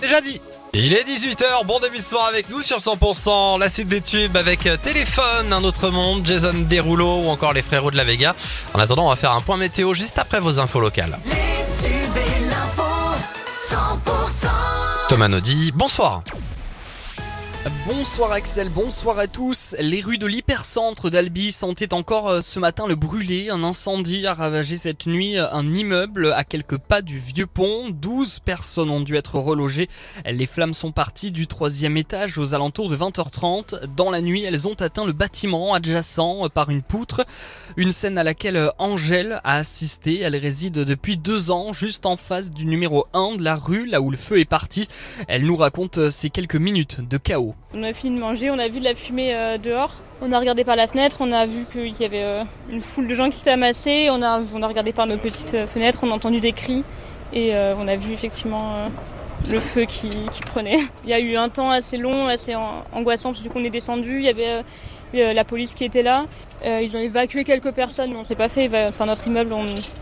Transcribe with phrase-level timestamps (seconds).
[0.00, 0.40] Déjà dit.
[0.72, 4.34] Il est 18h, bon début de soir avec nous sur 100%, la suite des tubes
[4.38, 8.34] avec euh, Téléphone, Un autre monde, Jason Derulo ou encore les frérots de la Vega.
[8.72, 11.18] En attendant, on va faire un point météo juste après vos infos locales.
[15.10, 16.22] Thomas Naudy, bonsoir.
[17.86, 19.76] Bonsoir Axel, bonsoir à tous.
[19.78, 23.50] Les rues de l'hypercentre d'Albi sentaient encore euh, ce matin le brûler.
[23.50, 27.90] Un incendie a ravagé cette nuit un immeuble à quelques pas du vieux pont.
[27.90, 29.88] 12 personnes ont dû être relogées.
[30.26, 33.86] Les flammes sont parties du troisième étage aux alentours de 20h30.
[33.96, 37.24] Dans la nuit, elles ont atteint le bâtiment adjacent par une poutre.
[37.76, 40.18] Une scène à laquelle Angèle a assisté.
[40.18, 44.00] Elle réside depuis deux ans juste en face du numéro 1 de la rue, là
[44.00, 44.88] où le feu est parti.
[45.28, 47.51] Elle nous raconte ces quelques minutes de chaos.
[47.74, 49.94] On a fini de manger, on a vu de la fumée euh, dehors.
[50.20, 53.08] On a regardé par la fenêtre, on a vu qu'il y avait euh, une foule
[53.08, 54.08] de gens qui s'étaient amassés.
[54.10, 56.84] On a, regardé par nos petites euh, fenêtres, on a entendu des cris
[57.32, 58.90] et on a vu effectivement
[59.50, 60.10] le feu qui,
[60.44, 60.76] prenait.
[61.04, 62.54] Il y a eu un temps assez long, assez
[62.92, 64.18] angoissant parce qu'on est descendu.
[64.18, 64.62] Il y avait
[65.14, 66.26] la police qui était là.
[66.62, 68.68] ils ont évacué quelques personnes, mais on s'est pas fait.
[68.86, 69.54] Enfin, notre immeuble,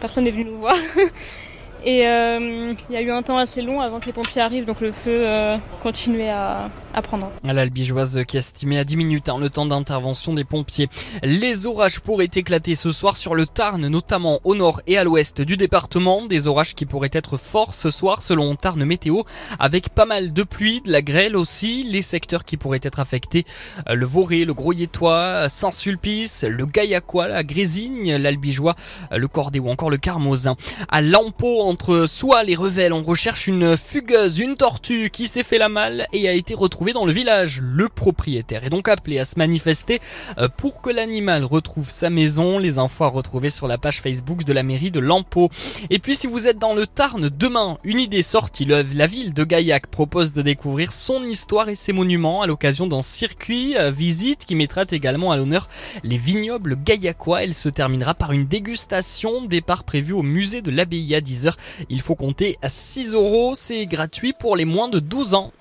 [0.00, 0.74] personne n'est venu nous voir.
[1.84, 4.64] Et euh, il y a eu un temps assez long avant que les pompiers arrivent,
[4.64, 7.30] donc le feu euh, continuait à, à prendre.
[7.44, 10.88] L'albigeoise qui a estimé à 10 minutes hein, le temps d'intervention des pompiers.
[11.22, 15.40] Les orages pourraient éclater ce soir sur le Tarn, notamment au nord et à l'ouest
[15.40, 16.26] du département.
[16.26, 19.22] Des orages qui pourraient être forts ce soir selon Tarn Météo,
[19.60, 21.84] avec pas mal de pluie, de la grêle aussi.
[21.84, 23.44] Les secteurs qui pourraient être affectés,
[23.88, 28.74] euh, le Voré, le Groyétois, Saint-Sulpice, le Gaillacois, la Grésigne, l'Albigeois,
[29.12, 30.56] le Cordé ou encore le Carmosin.
[30.88, 35.58] À Lampeau, entre Soile et Revel, on recherche une fugueuse, une tortue qui s'est fait
[35.58, 37.60] la malle et a été retrouvée dans le village.
[37.62, 40.00] Le propriétaire est donc appelé à se manifester
[40.38, 42.58] euh, pour que l'animal retrouve sa maison.
[42.58, 45.50] Les infos à retrouver sur la page Facebook de la mairie de Lampeau.
[45.90, 48.64] Et puis si vous êtes dans le Tarn, demain, une idée sortie.
[48.64, 53.02] La ville de Gaillac propose de découvrir son histoire et ses monuments à l'occasion d'un
[53.02, 55.68] circuit euh, visite qui mettra également à l'honneur
[56.02, 57.44] les vignobles gaillacois.
[57.44, 59.44] Elle se terminera par une dégustation.
[59.44, 61.57] Départ prévu au musée de l'abbaye à 10h.
[61.88, 63.54] Il faut compter à 6 euros.
[63.54, 65.52] C'est gratuit pour les moins de 12 ans.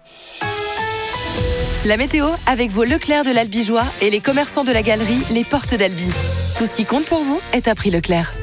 [1.86, 5.76] La météo avec vos Leclerc de l'Albigeois et les commerçants de la galerie Les Portes
[5.76, 6.10] d'Albi.
[6.58, 8.34] Tout ce qui compte pour vous est à prix Leclerc.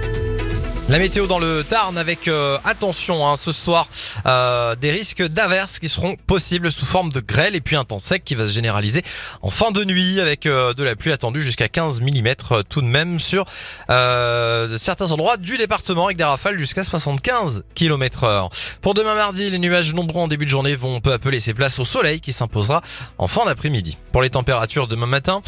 [0.90, 3.88] La météo dans le Tarn avec euh, attention hein, ce soir
[4.26, 7.98] euh, des risques d'averses qui seront possibles sous forme de grêle et puis un temps
[7.98, 9.02] sec qui va se généraliser
[9.40, 12.34] en fin de nuit avec euh, de la pluie attendue jusqu'à 15 mm
[12.68, 13.46] tout de même sur
[13.88, 18.50] certains endroits du département avec des rafales jusqu'à 75 km heure.
[18.82, 21.54] Pour demain mardi, les nuages nombreux en début de journée vont peu à peu laisser
[21.54, 22.82] place au soleil qui s'imposera
[23.16, 23.96] en fin d'après-midi.
[24.12, 25.40] Pour les températures demain matin,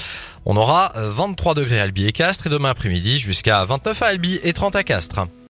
[0.47, 4.41] on aura 23 degrés à Albi et Castres et demain après-midi jusqu'à 29 à Albi
[4.43, 5.27] et 30 à Castres.